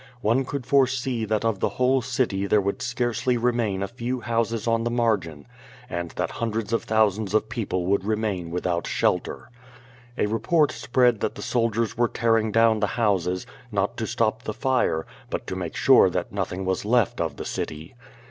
[0.21, 4.65] One could foresee that of the whole city there would scarcely remain a few houses
[4.65, 5.45] on the margin
[5.87, 9.51] and that hundreds of thousands of people would remain with out shelter.
[10.17, 14.55] A report spread that the soldiers were tearing down the houses^ not to stop the
[14.55, 17.93] fire, but to make sure that nothing was left of the city.